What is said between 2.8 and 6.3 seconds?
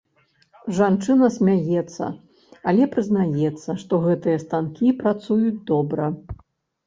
прызнаецца, што гэтыя станкі працуюць добра.